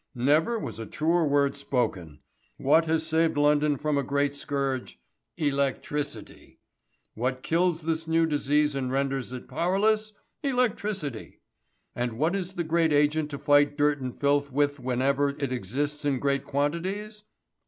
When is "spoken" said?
1.55-2.21